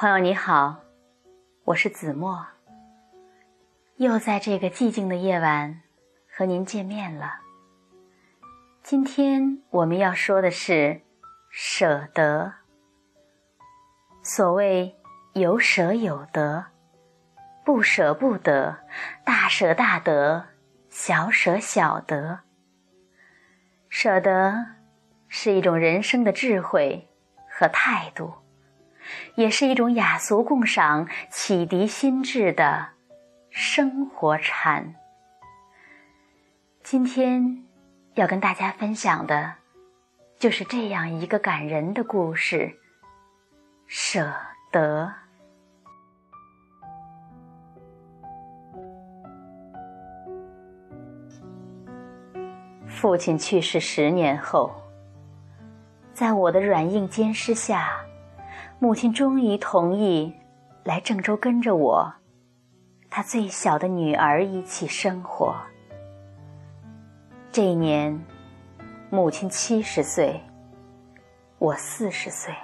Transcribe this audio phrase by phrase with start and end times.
[0.00, 0.76] 朋友你好，
[1.64, 2.46] 我是子墨，
[3.96, 5.80] 又在这个寂静的夜晚
[6.30, 7.40] 和您见面了。
[8.80, 11.00] 今天我们要说的是
[11.50, 12.52] 舍得。
[14.22, 14.96] 所谓
[15.32, 16.66] 有舍有得，
[17.64, 18.78] 不舍不得，
[19.24, 20.46] 大舍大得，
[20.88, 22.38] 小舍小得。
[23.88, 24.64] 舍得
[25.26, 27.08] 是一种人生的智慧
[27.50, 28.32] 和态度。
[29.34, 32.88] 也是一种雅俗共赏、启迪心智的
[33.50, 34.94] 生活禅。
[36.82, 37.64] 今天
[38.14, 39.54] 要跟大家分享的，
[40.38, 42.78] 就是这样一个感人的故事——
[43.86, 44.32] 舍
[44.70, 45.12] 得。
[52.86, 54.74] 父亲去世十年后，
[56.12, 58.00] 在我的软硬兼施下。
[58.80, 60.32] 母亲终于同意
[60.84, 62.14] 来郑州跟着我，
[63.10, 65.56] 她最小的女儿一起生活。
[67.50, 68.24] 这一年，
[69.10, 70.40] 母亲七十岁，
[71.58, 72.54] 我四十岁。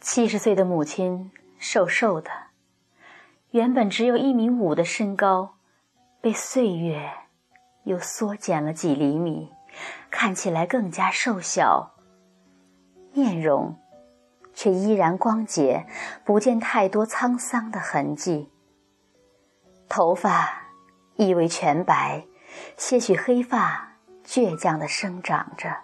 [0.00, 2.30] 七十岁的母亲瘦瘦的，
[3.50, 5.56] 原本只有一米五的身高，
[6.20, 7.10] 被岁月
[7.82, 9.50] 又缩减了几厘米，
[10.10, 11.93] 看起来更加瘦小。
[13.14, 13.78] 面容
[14.52, 15.86] 却依然光洁，
[16.24, 18.50] 不见太多沧桑的痕迹。
[19.88, 20.64] 头发
[21.14, 22.26] 亦未全白，
[22.76, 25.76] 些许黑发倔强地生长着。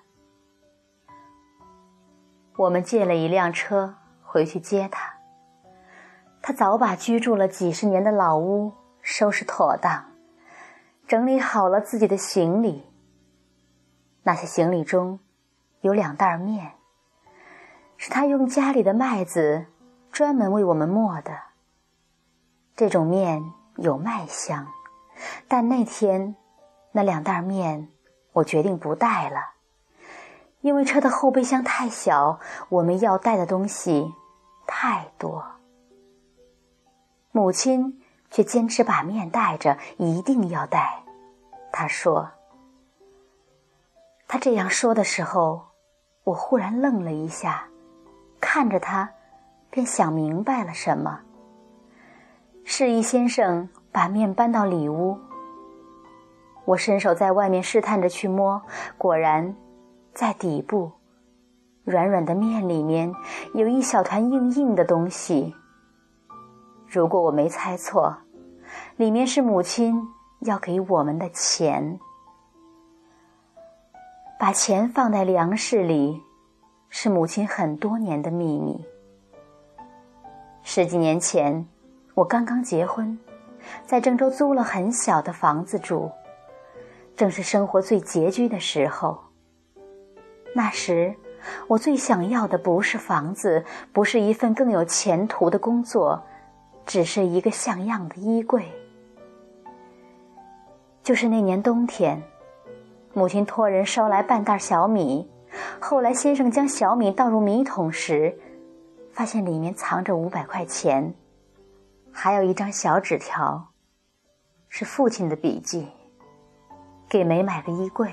[2.56, 5.14] 我们借了一辆车回去接他。
[6.42, 10.12] 他早把居住了几十年的老屋收拾妥当，
[11.06, 12.84] 整理好了自己的行李。
[14.24, 15.20] 那些行李中
[15.82, 16.79] 有两袋面。
[18.02, 19.66] 是他用家里的麦子
[20.10, 21.38] 专门为我们磨的。
[22.74, 24.66] 这种面有麦香，
[25.46, 26.34] 但那天
[26.92, 27.90] 那两袋面
[28.32, 29.50] 我决定不带了，
[30.62, 32.40] 因为车的后备箱太小，
[32.70, 34.10] 我们要带的东西
[34.66, 35.44] 太多。
[37.32, 41.02] 母亲却坚持把面带着，一定要带。
[41.70, 42.30] 她说
[44.26, 45.66] ：“她这样说的时候，
[46.24, 47.66] 我忽然愣了一下。”
[48.40, 49.08] 看着他，
[49.70, 51.20] 便想明白了什么。
[52.64, 55.18] 示意先生把面搬到里屋。
[56.64, 58.60] 我伸手在外面试探着去摸，
[58.96, 59.54] 果然，
[60.14, 60.90] 在底部，
[61.84, 63.12] 软软的面里面
[63.54, 65.54] 有一小团硬硬的东西。
[66.86, 68.16] 如果我没猜错，
[68.96, 70.00] 里面是母亲
[70.40, 71.98] 要给我们的钱。
[74.38, 76.22] 把钱放在粮食里。
[76.92, 78.84] 是母亲很多年的秘密。
[80.62, 81.64] 十几年前，
[82.14, 83.16] 我刚刚结婚，
[83.86, 86.10] 在郑州租了很小的房子住，
[87.16, 89.18] 正是生活最拮据的时候。
[90.52, 91.14] 那时，
[91.68, 96.20] 我最想要的不是房子，不是一份更有前途的工作，
[96.84, 98.64] 只是一个像样的衣柜。
[101.04, 102.20] 就是那年冬天，
[103.14, 105.30] 母亲托人捎来半袋小米。
[105.80, 108.38] 后来，先生将小米倒入米桶时，
[109.12, 111.12] 发现里面藏着五百块钱，
[112.12, 113.72] 还有一张小纸条，
[114.68, 115.88] 是父亲的笔记，
[117.08, 118.10] 给梅买个衣柜。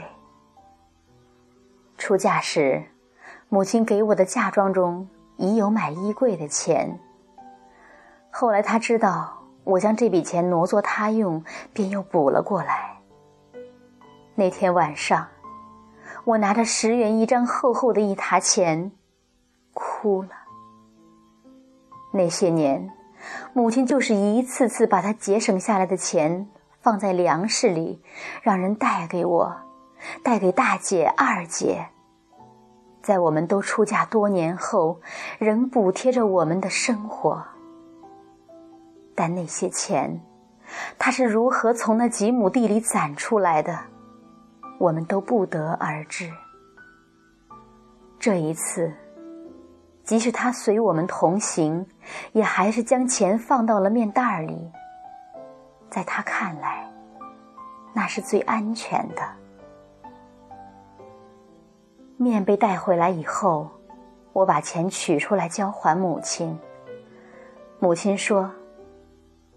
[1.97, 2.83] 出嫁时，
[3.49, 6.99] 母亲给我的嫁妆中已有买衣柜的钱。
[8.31, 11.43] 后来，他知道我将这笔钱挪作他用，
[11.73, 12.97] 便又补了过来。
[14.35, 15.27] 那天晚上。
[16.27, 18.91] 我拿着十元一张厚厚的一沓钱，
[19.73, 20.29] 哭了。
[22.11, 22.91] 那些年，
[23.53, 26.49] 母亲就是一次次把她节省下来的钱
[26.81, 28.03] 放在粮食里，
[28.41, 29.55] 让人带给我，
[30.21, 31.87] 带给大姐、二姐。
[33.01, 34.99] 在我们都出嫁多年后，
[35.39, 37.41] 仍补贴着我们的生活。
[39.15, 40.19] 但那些钱，
[40.99, 43.79] 她是如何从那几亩地里攒出来的？
[44.77, 46.31] 我们都不得而知。
[48.19, 48.91] 这一次，
[50.03, 51.85] 即使他随我们同行，
[52.31, 54.71] 也还是将钱放到了面袋里。
[55.89, 56.91] 在他看来，
[57.93, 59.21] 那是最安全的。
[62.17, 63.69] 面被带回来以后，
[64.33, 66.57] 我把钱取出来交还母亲。
[67.79, 68.51] 母亲说：“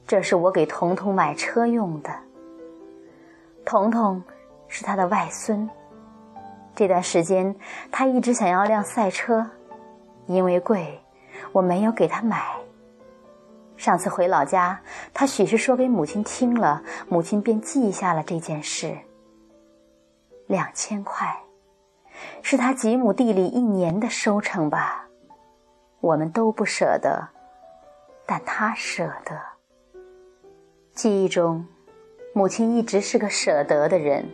[0.06, 2.10] 这是我给彤彤买车用的。”
[3.64, 4.22] 彤彤。
[4.70, 5.68] 是他的外孙。
[6.74, 7.54] 这段时间，
[7.92, 9.44] 他一直想要辆赛车，
[10.26, 10.98] 因为贵，
[11.52, 12.42] 我没有给他买。
[13.76, 14.80] 上次回老家，
[15.12, 18.96] 他许是说给母亲听了，母亲便记下了这件事。
[20.46, 21.36] 两千块，
[22.42, 25.06] 是他几亩地里一年的收成吧？
[26.00, 27.28] 我们都不舍得，
[28.24, 29.38] 但他舍得。
[30.94, 31.66] 记忆中，
[32.34, 34.26] 母亲一直是个舍得的人，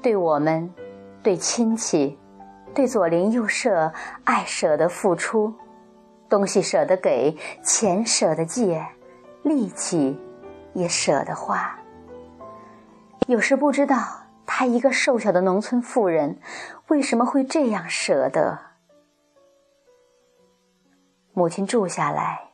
[0.00, 0.72] 对我们，
[1.22, 2.18] 对亲戚，
[2.74, 3.92] 对左邻右舍，
[4.24, 5.52] 爱舍得付出。
[6.28, 8.86] 东西舍得给，钱舍得借，
[9.42, 10.18] 力气
[10.74, 11.74] 也舍得花。
[13.26, 13.96] 有时不知道
[14.46, 16.38] 她一个瘦小的农村妇人
[16.88, 18.58] 为什么会这样舍得。
[21.32, 22.50] 母亲住下来，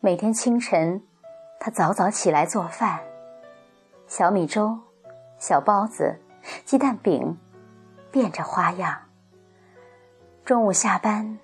[0.00, 1.02] 每天清晨，
[1.58, 3.00] 她早早起来做饭，
[4.06, 4.78] 小米粥、
[5.38, 6.20] 小包子、
[6.64, 7.38] 鸡蛋饼，
[8.10, 9.02] 变着花样。
[10.44, 11.38] 中午下班。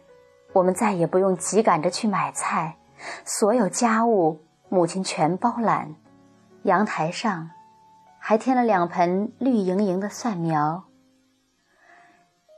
[0.53, 2.77] 我们再也不用急赶着去买菜，
[3.25, 5.95] 所有家务母亲全包揽。
[6.65, 7.51] 阳台上
[8.19, 10.83] 还添了两盆绿莹莹的蒜苗。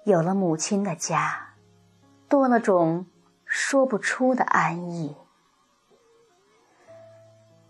[0.06, 1.50] 有了母亲的家，
[2.30, 3.04] 多了种
[3.44, 5.14] 说不出的安逸。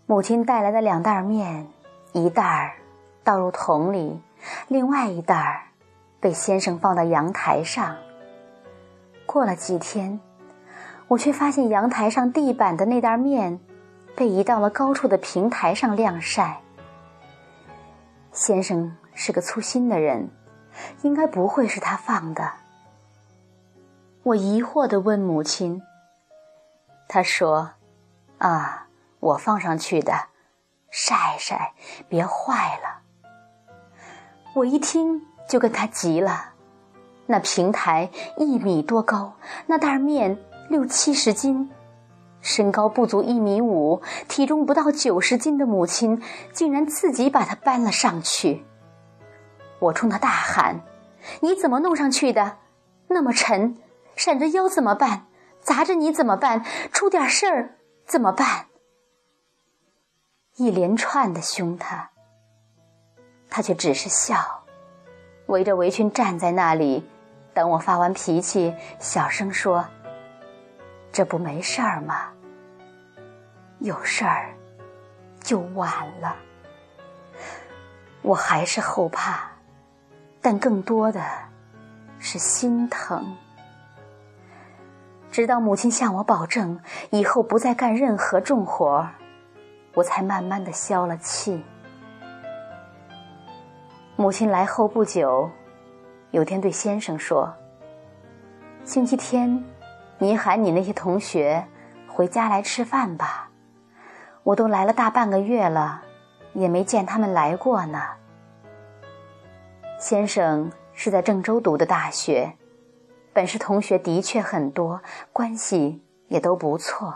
[0.05, 1.67] 母亲带来的两袋面，
[2.13, 2.77] 一袋
[3.25, 4.21] 倒入桶里，
[4.67, 5.63] 另外一袋儿
[6.19, 7.95] 被先生放到阳台上。
[9.25, 10.19] 过了几天，
[11.07, 13.59] 我却发现阳台上地板的那袋面，
[14.15, 16.59] 被移到了高处的平台上晾晒。
[18.31, 20.29] 先生是个粗心的人，
[21.03, 22.51] 应该不会是他放的。
[24.23, 25.81] 我疑惑地问母亲，
[27.07, 27.71] 他说
[28.39, 28.87] ：“啊，
[29.19, 30.13] 我放上去的，
[30.89, 31.73] 晒晒，
[32.07, 33.01] 别坏了。”
[34.53, 36.51] 我一听就跟他急了。
[37.25, 39.33] 那平台一米多高，
[39.65, 40.37] 那袋面
[40.69, 41.71] 六七十斤，
[42.41, 46.21] 身高不足一米五，体重不到九十斤的母亲，
[46.51, 48.65] 竟然自己把它搬了上去。
[49.79, 50.81] 我冲他大喊
[51.41, 52.57] ：“你怎么弄上去的？
[53.07, 53.77] 那么沉，
[54.15, 55.25] 闪着腰怎么办？
[55.61, 56.63] 砸着你怎么办？
[56.91, 58.67] 出点事儿怎么办？”
[60.57, 62.11] 一连串的凶他，
[63.55, 64.63] 他却只是笑，
[65.45, 67.07] 围着围裙站在那里。
[67.53, 69.85] 等我发完脾气，小声说
[71.13, 72.31] ：“这不没事儿吗？
[73.77, 74.49] 有事儿
[75.39, 75.87] 就晚
[76.19, 76.35] 了。”
[78.23, 79.51] 我还是后怕，
[80.41, 81.23] 但更多的
[82.17, 83.37] 是心疼。
[85.31, 86.79] 直到母亲向我保证
[87.11, 89.07] 以后不再干任何重活，
[89.93, 91.63] 我才慢慢的消了气。
[94.15, 95.49] 母亲来后不久。
[96.29, 97.53] 有天对先生说
[98.85, 99.63] ：“星期天，
[100.19, 101.65] 你喊你那些同学
[102.07, 103.49] 回家来吃饭吧。
[104.43, 106.03] 我都来了大半个月了，
[106.53, 107.99] 也没见他们来过呢。”
[109.99, 112.53] 先生是在郑州读的大学，
[113.31, 115.01] 本市同学的确很多，
[115.31, 117.15] 关系也都不错。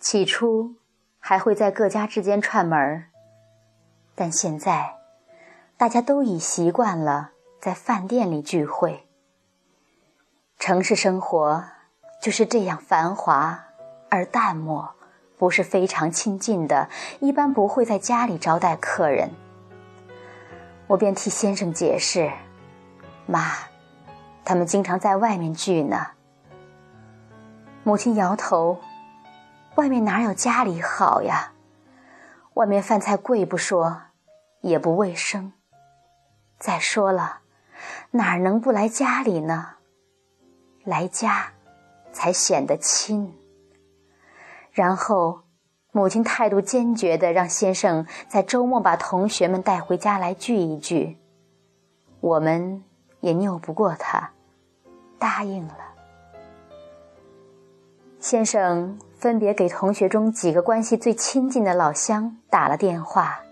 [0.00, 0.76] 起初
[1.18, 3.10] 还会在各家之间串门儿，
[4.14, 4.94] 但现在
[5.76, 7.30] 大家都已习惯了。
[7.64, 9.08] 在饭店里聚会。
[10.58, 11.64] 城市生活
[12.20, 13.64] 就是这样繁华
[14.10, 14.94] 而淡漠，
[15.38, 19.30] 不是非常亲近的，一般不会在家里招待客人。
[20.88, 22.30] 我便替先生解释
[23.24, 23.50] ：“妈，
[24.44, 26.08] 他们经常在外面聚呢。”
[27.82, 28.78] 母亲摇头
[29.76, 31.52] ：“外面哪有家里好呀？
[32.52, 34.02] 外面饭菜贵不说，
[34.60, 35.53] 也不卫生。
[36.58, 37.40] 再说了。”
[38.12, 39.70] 哪能不来家里呢？
[40.84, 41.52] 来家，
[42.12, 43.34] 才显得亲。
[44.72, 45.40] 然后，
[45.90, 51.18] 母亲态度坚决的让先生在周末把同学们带回家来聚一聚。
[52.20, 52.82] 我们
[53.20, 54.30] 也拗不过他，
[55.18, 55.78] 答应了。
[58.20, 63.43] 先生分别给同学中几个关系最亲近的老乡打了电话，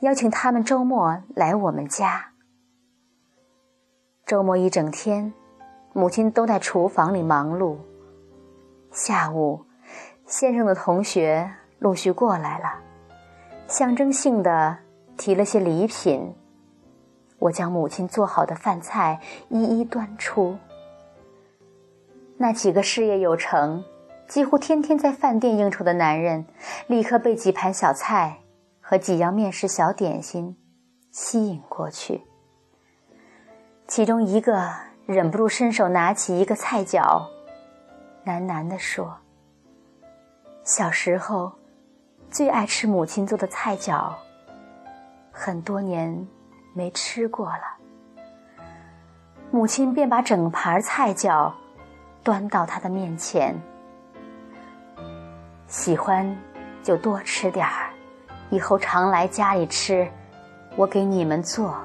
[0.00, 2.32] 邀请他们周末来我们家。
[4.24, 5.32] 周末一整天，
[5.92, 7.76] 母亲都在厨房里忙碌。
[8.90, 9.64] 下午，
[10.26, 12.80] 先生的同学陆续过来了，
[13.68, 14.78] 象征性的
[15.16, 16.34] 提了些礼品。
[17.38, 20.56] 我将母亲做好的饭菜一一端出。
[22.38, 23.84] 那几个事业有成、
[24.26, 26.46] 几乎天天在饭店应酬的男人，
[26.86, 28.38] 立刻被几盘小菜
[28.88, 30.56] 和几样面食小点心
[31.10, 32.22] 吸引过去。
[33.88, 34.72] 其中一个
[35.06, 37.28] 忍不住伸手拿起一个菜角，
[38.24, 39.16] 喃喃地说
[40.62, 41.50] ：“小时候
[42.30, 44.14] 最爱吃母亲做的菜饺，
[45.32, 46.24] 很多年
[46.72, 47.76] 没吃过了。”
[49.50, 51.52] 母亲便把整盘菜饺
[52.22, 53.52] 端到他的面前，
[55.66, 56.36] 喜欢
[56.84, 57.85] 就多吃点儿，
[58.50, 60.08] 以后常来家里吃，
[60.76, 61.76] 我给你们做。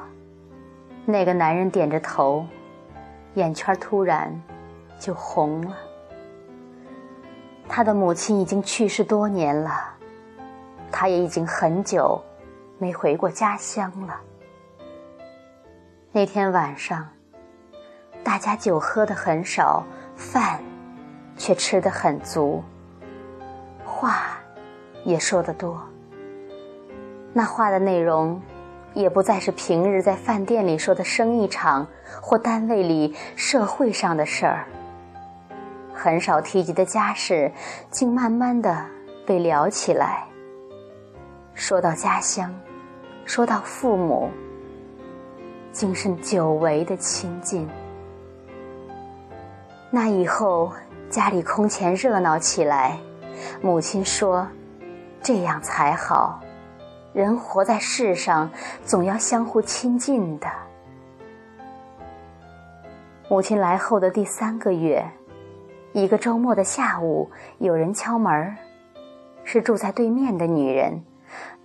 [1.05, 2.45] 那个男人点着头。
[3.35, 4.29] 眼圈突然
[4.99, 5.77] 就红了。
[7.65, 9.71] 他的母亲已经去世多年了，
[10.91, 12.21] 他也已经很久
[12.77, 14.19] 没回过家乡了。
[16.11, 17.07] 那天晚上，
[18.21, 19.81] 大家酒喝的很少，
[20.13, 20.61] 饭
[21.37, 22.61] 却吃的很足，
[23.85, 24.37] 话
[25.05, 25.81] 也说得多。
[27.33, 28.41] 那话的内容。
[28.93, 31.87] 也不再是平日在饭店里说的生意场
[32.21, 34.65] 或单位里社会上的事儿，
[35.93, 37.49] 很少提及的家事，
[37.89, 38.85] 竟慢慢的
[39.25, 40.25] 被聊起来。
[41.53, 42.53] 说到家乡，
[43.23, 44.29] 说到父母，
[45.71, 47.65] 竟是久违的亲近。
[49.89, 50.73] 那以后
[51.09, 52.99] 家里空前热闹起来，
[53.61, 54.45] 母亲说
[55.23, 56.41] ：“这样才好。”
[57.13, 58.49] 人活在世上，
[58.85, 60.47] 总要相互亲近的。
[63.29, 65.05] 母亲来后的第三个月，
[65.93, 68.55] 一个周末的下午，有人敲门
[69.43, 71.03] 是住在对面的女人，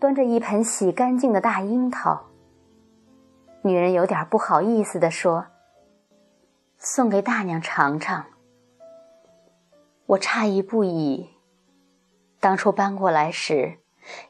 [0.01, 2.21] 端着一盆洗干净的大樱桃。
[3.63, 5.47] 女人有点不好意思地说
[6.79, 8.25] ：“送给大娘尝尝。”
[10.07, 11.31] 我诧异不已。
[12.41, 13.79] 当初搬过来时。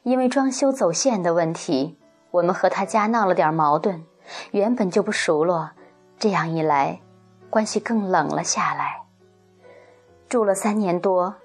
[0.03, 1.97] 因为装修走线的问题，
[2.31, 4.03] 我们和他家闹了点矛盾，
[4.51, 5.71] 原本就不熟络，
[6.17, 6.99] 这样一来，
[7.49, 9.03] 关系更冷了下来。
[10.27, 11.35] 住了三年多，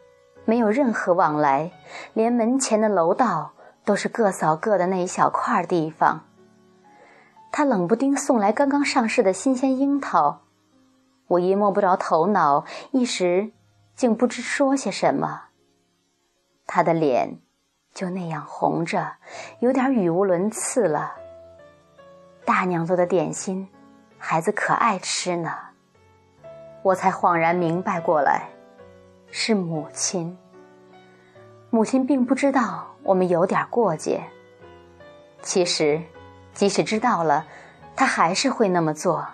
[0.44, 1.70] 没有任何往来，
[2.14, 3.52] 连门前的楼道
[3.84, 6.24] 都是各扫各的那一小块地方。
[7.52, 10.40] 他冷不丁送来刚刚上市的新鲜樱桃，
[11.28, 13.52] 我一摸不着头脑，一时
[13.94, 15.42] 竟不知说些什么。
[16.66, 17.38] 他的脸。
[17.94, 19.12] 就那样红着，
[19.61, 21.14] 有点语无伦次了。
[22.44, 23.68] 大娘做的点心，
[24.18, 25.52] 孩子可爱吃呢。
[26.82, 28.49] 我才恍然明白过来，
[29.30, 30.37] 是母亲。
[31.70, 34.22] 母亲并不知道我们有点过节。
[35.42, 36.02] 其实，
[36.54, 37.46] 即使知道了，
[37.94, 39.26] 她还是会那么做。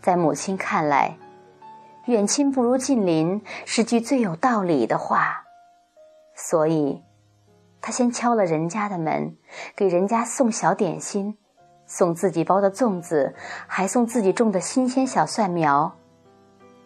[0.00, 1.16] 在母亲看来，
[2.06, 5.44] 远亲不如近邻是句最有道理的话，
[6.34, 7.02] 所以。
[7.86, 9.36] 他先敲了人家的门，
[9.76, 11.36] 给人家送小点心，
[11.84, 13.34] 送自己包的粽子，
[13.66, 15.94] 还送自己种的新鲜小蒜苗，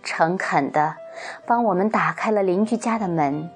[0.02, 0.96] 诚恳的
[1.46, 3.48] 帮我们打开了邻居家的门。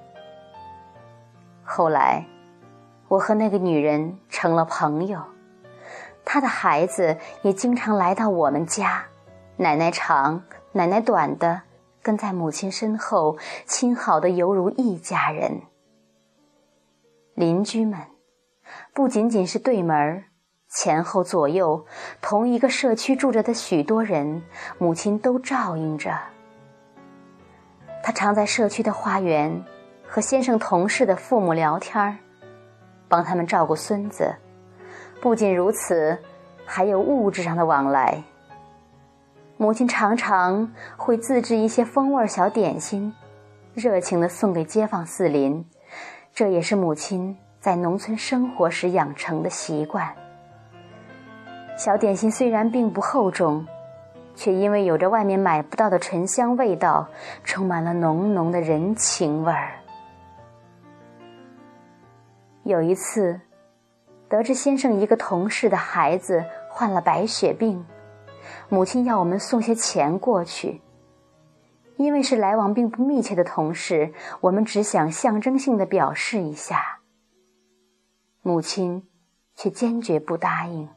[1.65, 2.25] 后来，
[3.09, 5.21] 我和那个女人成了朋友，
[6.23, 9.03] 她的孩子也经常来到我们家，
[9.57, 11.63] 奶奶长，奶奶短的，
[12.01, 13.35] 跟在母亲身后，
[13.65, 15.63] 亲好的犹如一家人。
[17.35, 17.99] 邻居们，
[18.93, 20.23] 不仅仅是对门
[20.69, 21.85] 前后左右
[22.21, 24.43] 同一个社区住着的许多人，
[24.77, 26.15] 母亲都照应着。
[28.03, 29.63] 他常在社区的花园
[30.05, 32.17] 和先生同事的父母聊天儿，
[33.07, 34.31] 帮他们照顾孙子。
[35.19, 36.17] 不仅如此，
[36.65, 38.21] 还有物质上的往来。
[39.57, 43.13] 母亲常常会自制一些风味小点心，
[43.73, 45.65] 热情地送给街坊四邻。
[46.33, 50.11] 这也是母亲在农村生活时养成的习惯。
[51.77, 53.63] 小点心虽然并不厚重，
[54.35, 57.07] 却因为有着外面买不到的醇香味道，
[57.43, 59.73] 充满了浓浓的人情味儿。
[62.63, 63.39] 有一次，
[64.27, 67.85] 得知先生一个同事的孩子患了白血病，
[68.69, 70.81] 母亲要我们送些钱过去。
[71.97, 76.99] 因为是来往并不密切的同事，我们只想象征性的表示一下。
[78.41, 79.07] 母亲
[79.55, 80.89] 却坚决不答应。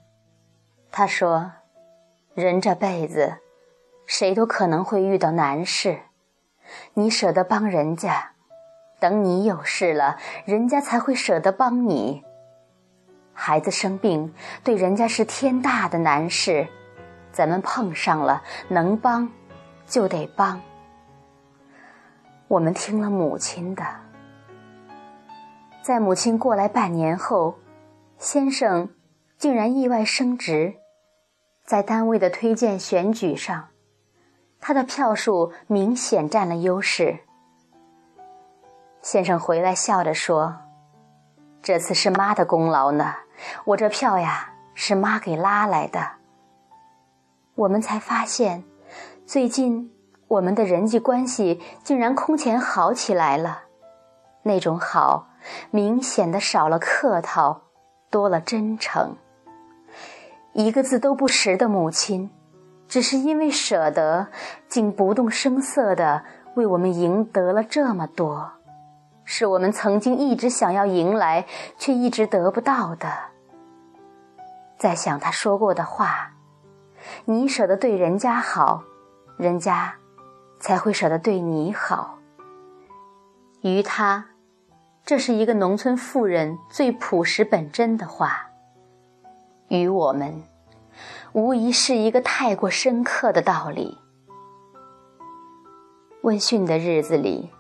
[0.90, 1.52] 她说
[2.34, 3.38] ：“人这辈子，
[4.06, 6.00] 谁都可能会遇到难事，
[6.94, 8.32] 你舍得帮人家，
[8.98, 12.24] 等你有事了，人家才会舍得帮你。
[13.32, 14.32] 孩子生病，
[14.64, 16.66] 对人家是天大的难事，
[17.30, 19.30] 咱们碰上了，能帮
[19.86, 20.60] 就得帮。”
[22.48, 23.84] 我们听了母亲的，
[25.82, 27.56] 在母亲过来半年后，
[28.18, 28.88] 先生
[29.36, 30.76] 竟然意外升职，
[31.64, 33.68] 在单位的推荐选举上
[34.60, 37.18] 他的票数明显占了优势。
[39.02, 40.56] 先生回来笑着说
[41.62, 43.14] ：“这次是妈的功劳呢，
[43.64, 46.12] 我这票呀是妈给拉来的。”
[47.56, 48.62] 我们才发现，
[49.24, 49.90] 最近
[50.28, 53.62] 我们的人际关系竟然空前好起来了。
[54.42, 55.28] 那种好，
[55.71, 57.62] 明显的少了客套，
[58.11, 59.16] 多了真诚。
[60.52, 62.30] 一个字都不识的母亲，
[62.88, 64.28] 只是因为舍得，
[64.68, 66.23] 竟不动声色的
[66.54, 68.52] 为我们赢得了这么多，
[69.25, 71.47] 是我们曾经一直想要迎来
[71.78, 73.09] 却一直得不到的。
[74.78, 76.33] 在想他说过的话。
[77.25, 78.83] 你舍得对人家好，
[79.37, 79.95] 人家
[80.66, 82.18] 才会舍得对你好。
[83.61, 84.26] 于他，
[85.04, 88.26] 这是一个农村妇人最朴实本真的话；
[89.68, 90.42] 于我们，
[91.35, 93.96] 无疑是一个太过深刻的道理。
[96.23, 97.52] 问讯的日子里，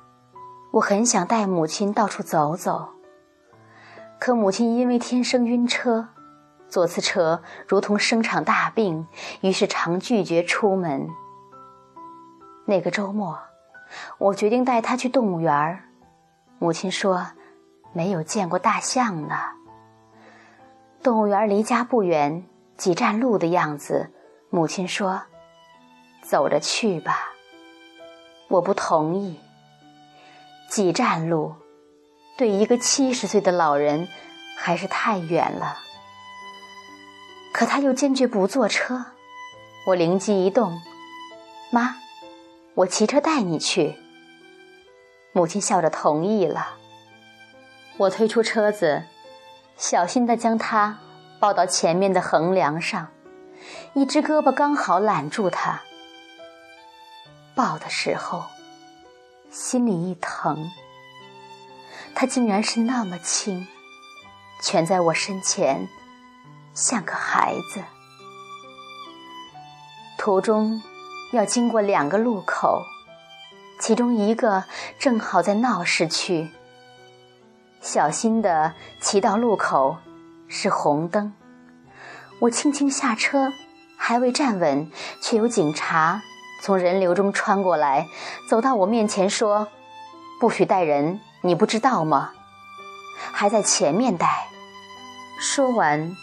[0.72, 2.88] 我很想带母亲到处走走，
[4.18, 6.08] 可母亲因为天生晕车。
[6.68, 9.06] 坐次车如同生场大病，
[9.42, 11.08] 于是常拒绝出门。
[12.68, 13.38] 那个周末，
[14.18, 15.84] 我决定带他去动物园儿。
[16.58, 17.28] 母亲说
[17.94, 19.36] ：“没有见过大象呢。”
[21.00, 22.44] 动物园离家不远，
[22.76, 24.10] 几站路的样子。
[24.50, 25.22] 母亲说
[26.22, 27.30] ：“走着去吧。”
[28.48, 29.38] 我不同意。
[30.68, 31.54] 几站路，
[32.36, 34.08] 对一个七十岁的老人，
[34.56, 35.78] 还是太远了。
[37.52, 39.06] 可他又坚决不坐车，
[39.86, 40.82] 我灵机一动，
[41.70, 41.94] 妈，
[42.76, 43.96] 我骑车带你去。
[45.32, 46.76] 母亲笑着同意了。
[47.96, 49.04] 我推出车子，
[49.78, 50.98] 小心地将他
[51.40, 53.08] 抱到前面的横梁上，
[53.94, 55.80] 一只胳膊刚好揽住他。
[57.54, 58.44] 抱的时候，
[59.50, 60.70] 心里一疼，
[62.14, 63.66] 他竟然是那么轻，
[64.60, 65.88] 蜷在我身前。
[66.74, 67.82] 像个孩子。
[70.18, 70.82] 途中
[71.32, 72.82] 要经过两个路口，
[73.80, 74.64] 其中一个
[74.98, 76.48] 正好在闹市区。
[77.80, 79.96] 小心的骑到路口，
[80.48, 81.32] 是红灯。
[82.40, 83.52] 我轻轻下车，
[83.96, 86.22] 还未站稳，却有警察
[86.62, 88.06] 从人流中穿过来，
[88.48, 89.68] 走到我面前说
[90.40, 92.32] ：“不许带人，你不知道吗？
[93.32, 94.48] 还在前面带。”
[95.38, 96.16] 说完。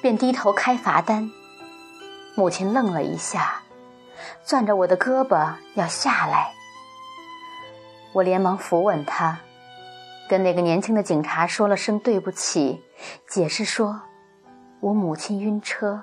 [0.00, 1.28] 便低头开罚单，
[2.36, 3.62] 母亲愣了一下，
[4.48, 6.50] 攥着我的胳膊要下来。
[8.14, 9.38] 我连忙扶稳他，
[10.26, 12.82] 跟那个年轻的警察说了声对不起，
[13.28, 14.00] 解释说，
[14.80, 16.02] 我母亲晕车，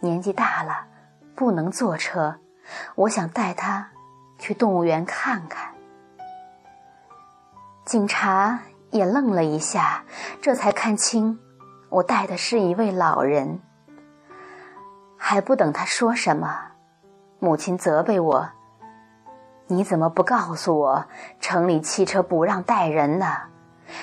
[0.00, 0.86] 年纪大了，
[1.34, 2.34] 不能坐车，
[2.94, 3.90] 我想带她
[4.38, 5.74] 去动物园看看。
[7.84, 10.02] 警察也愣了一下，
[10.40, 11.38] 这才看清。
[11.90, 13.60] 我带的是一位老人，
[15.18, 16.69] 还不等他说什么，
[17.40, 18.48] 母亲责备我
[19.66, 21.04] ：“你怎么不告诉我
[21.40, 23.26] 城里汽车不让带人呢？”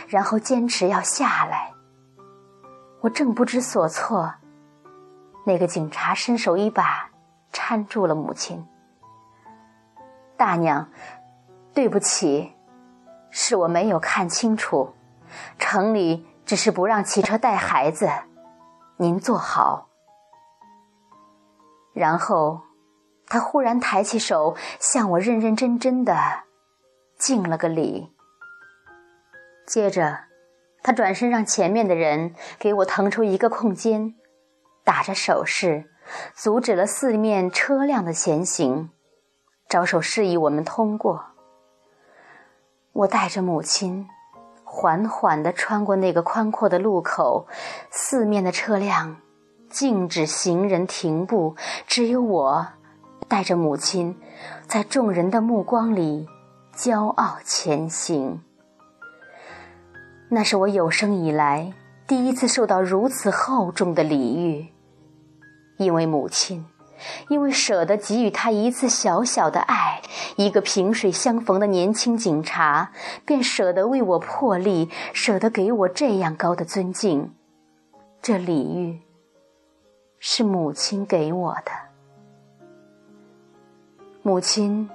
[0.10, 1.72] 然后坚持要下来。
[3.00, 4.34] 我正不知所措，
[5.46, 7.10] 那个警察伸手一把
[7.54, 8.68] 搀住了母亲。
[10.36, 10.90] 大娘，
[11.74, 12.54] 对不起，
[13.30, 14.94] 是我没有看清楚，
[15.58, 16.28] 城里。
[16.48, 18.10] 只是不让骑车带孩子，
[18.96, 19.90] 您坐好。
[21.92, 22.62] 然后，
[23.28, 26.16] 他忽然抬起手向我认认真真的
[27.18, 28.12] 敬了个礼。
[29.66, 30.20] 接着，
[30.82, 34.16] 他转身让前面的人给我腾出一个空间，
[34.84, 35.90] 打着手势，
[36.34, 38.90] 阻止了四面车辆的前行，
[39.68, 41.26] 招手示意我们通过。
[42.94, 44.08] 我带着母亲。
[44.70, 47.48] 缓缓地穿过那个宽阔的路口，
[47.90, 49.22] 四面的车辆
[49.70, 51.56] 静止，行人停步，
[51.88, 52.68] 只有我
[53.28, 54.16] 带着母亲，
[54.68, 56.28] 在众人的目光里
[56.76, 58.42] 骄傲前行。
[60.30, 61.74] 那是我有生以来
[62.08, 64.68] 第一次受到如此厚重的礼遇，
[65.78, 66.66] 因为母亲。
[67.28, 70.02] 因为舍得给予他一次小小的爱，
[70.36, 72.92] 一个萍水相逢的年轻警察，
[73.24, 77.36] 便舍得为我破例，舍得给我这样高的尊敬。
[78.20, 79.00] 这礼遇
[80.18, 81.87] 是母亲给我的。
[84.28, 84.90] 母亲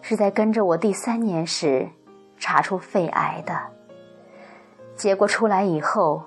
[0.00, 1.86] 是在跟着我第三年时
[2.38, 3.54] 查出肺癌的，
[4.96, 6.22] 结果出来以后，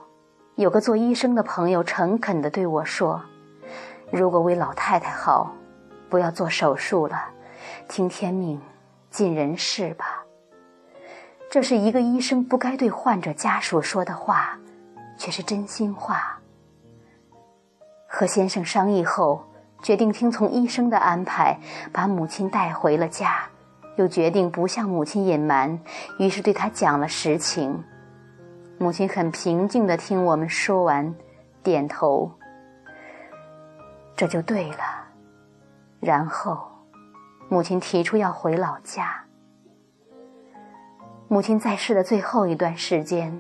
[0.53, 3.19] 有个做医生的朋友诚恳地对我说。
[4.11, 5.55] 如果为老太太好，
[6.07, 7.19] 不要做手术了，
[7.87, 8.61] 听天命，
[9.09, 10.23] 尽人事吧。
[11.49, 14.55] 这是一个医生不该对患者家属说的话，
[15.17, 16.39] 却是真心话。
[18.07, 19.43] 和先生商议后，
[19.85, 21.59] 决定听从医生的安排，
[21.93, 23.43] 把母亲带回了家。
[23.97, 25.79] 又决定不向母亲隐瞒，
[26.17, 27.83] 于是对她讲了实情。
[28.79, 31.13] 母亲很平静地听我们说完，
[31.61, 32.31] 点头。
[34.15, 35.05] 这就对了。
[35.99, 36.67] 然后，
[37.47, 39.23] 母亲提出要回老家。
[41.27, 43.39] 母亲在世的最后一段时间，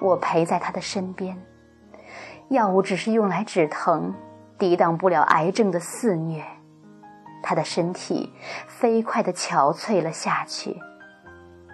[0.00, 1.40] 我陪在她的身边。
[2.48, 4.12] 药物只是用来止疼，
[4.60, 6.44] 抵挡不了癌症的肆虐。
[7.42, 8.32] 他的身体
[8.68, 10.78] 飞快地憔悴了下去，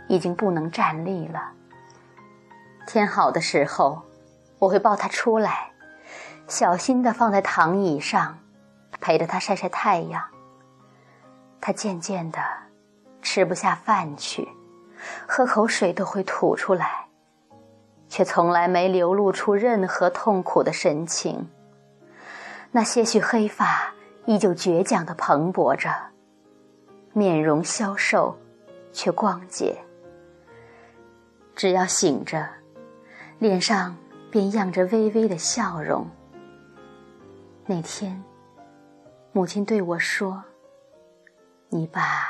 [0.09, 1.51] 已经不能站立了。
[2.87, 4.01] 天好的时候，
[4.61, 5.73] 我会抱他出来，
[6.47, 8.39] 小心地放在躺椅上，
[9.01, 10.23] 陪着他晒晒太阳。
[11.61, 12.41] 他渐渐地
[13.21, 14.49] 吃不下饭去。
[15.27, 17.07] 喝口水都会吐出来，
[18.09, 21.51] 却从来没流露出任何痛苦的神情。
[22.73, 23.95] 那些许黑发
[24.27, 25.91] 依旧倔强地蓬勃着，
[27.13, 28.37] 面容消瘦，
[28.93, 29.77] 却光洁。
[31.55, 32.47] 只要醒着，
[33.39, 33.97] 脸上
[34.31, 36.07] 便漾着微微的笑容。
[37.65, 38.23] 那天，
[39.33, 40.45] 母亲对我说
[41.71, 42.29] ：“你爸，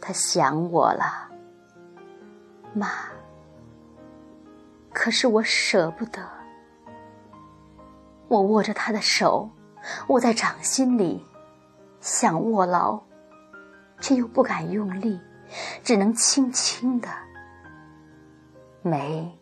[0.00, 1.30] 他想我了。”
[2.74, 2.90] 妈，
[4.92, 6.35] 可是我舍不得。
[8.28, 9.48] 我握着他的手，
[10.08, 11.24] 握在掌心里，
[12.00, 13.00] 想握牢，
[14.00, 15.20] 却又不敢用力，
[15.82, 17.08] 只能轻轻的。
[18.82, 19.36] 梅，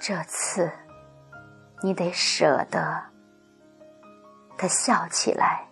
[0.00, 0.70] 这次
[1.82, 3.02] 你得舍得。
[4.56, 5.66] 他笑起来，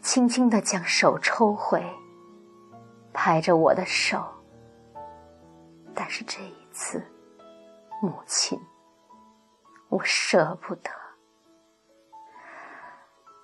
[0.00, 1.84] 轻轻的将手抽回，
[3.12, 4.24] 拍着我的手。
[5.94, 7.02] 但是这一次，
[8.00, 8.58] 母亲，
[9.88, 10.90] 我舍不得，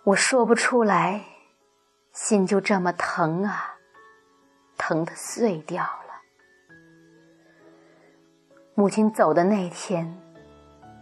[0.06, 1.20] 我说不出来，
[2.12, 3.74] 心就这么疼啊，
[4.78, 6.14] 疼得碎掉了。
[8.76, 10.16] 母亲走的那天，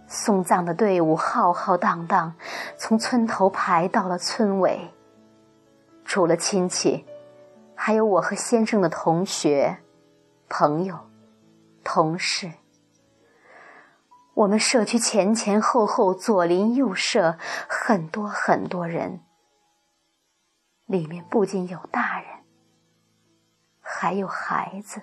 [0.07, 2.35] 送葬的队伍浩浩荡荡，
[2.79, 4.81] 从村头排到了村尾。
[6.07, 7.05] 除了亲戚，
[7.75, 9.77] 还有我和先生的同学、
[10.49, 10.99] 朋友。
[11.85, 12.51] 同事，
[14.35, 19.21] 我们社区前前后后、左邻右舍，很多很多人，
[20.87, 22.29] 里面不仅有大人，
[23.81, 25.03] 还有孩子，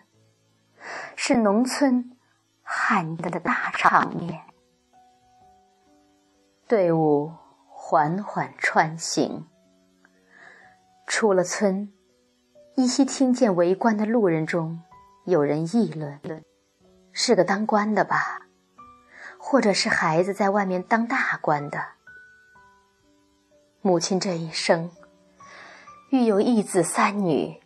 [1.15, 2.17] 是农村
[2.61, 4.41] 罕见的大场面。
[6.67, 7.31] 队伍
[7.69, 9.47] 缓缓穿行，
[11.07, 11.93] 出了村，
[12.75, 14.81] 依稀听见围观的路人中
[15.25, 16.19] 有人议论。
[17.13, 18.47] 是个当官的吧，
[19.43, 21.83] 或者是孩子在外面当大官的。
[23.81, 24.91] 母亲这一生，
[26.11, 27.59] 育有一子三女，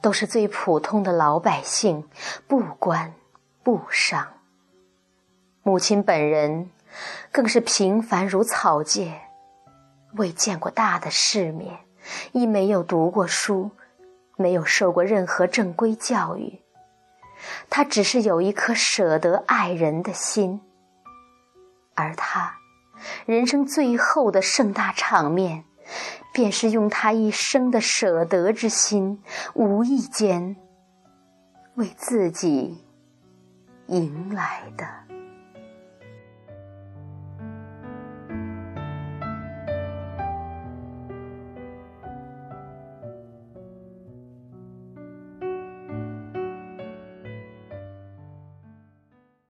[0.00, 2.08] 都是最普通的老百姓，
[2.46, 3.12] 不官
[3.64, 4.34] 不商。
[5.64, 6.70] 母亲本人
[7.32, 9.20] 更是平凡如草芥，
[10.14, 11.80] 未见过大的世面，
[12.30, 13.72] 亦没有读过书，
[14.36, 16.62] 没有受过任何正规教育。
[17.68, 20.62] 他只是有一颗舍得爱人的心，
[21.96, 22.58] 而他
[23.26, 25.64] 人生最后的盛大场面，
[26.32, 29.22] 便是用他一生的舍得之心，
[29.54, 30.56] 无意间
[31.74, 32.84] 为自己
[33.86, 35.05] 迎来的。